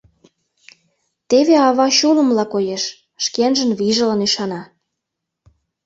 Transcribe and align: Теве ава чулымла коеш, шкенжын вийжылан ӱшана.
Теве 1.29 1.55
ава 1.67 1.87
чулымла 1.97 2.45
коеш, 2.53 2.83
шкенжын 3.23 3.71
вийжылан 3.79 4.19
ӱшана. 4.27 4.61